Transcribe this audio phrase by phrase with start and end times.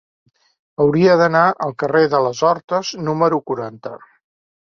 [0.85, 3.95] Hauria d'anar al carrer de les Hortes número quaranta.